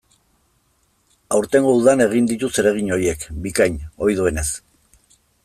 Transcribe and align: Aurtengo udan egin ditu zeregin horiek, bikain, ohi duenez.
Aurtengo 1.37 1.73
udan 1.81 2.01
egin 2.07 2.31
ditu 2.31 2.49
zeregin 2.55 2.91
horiek, 2.97 3.27
bikain, 3.45 3.79
ohi 4.07 4.19
duenez. 4.23 4.49